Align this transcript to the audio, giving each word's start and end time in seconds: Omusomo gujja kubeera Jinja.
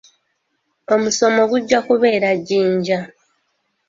Omusomo 0.93 1.41
gujja 1.51 1.79
kubeera 1.87 2.29
Jinja. 2.47 2.99